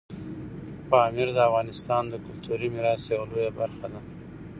[0.89, 3.99] پامیر د افغانستان د کلتوري میراث یوه لویه برخه ده.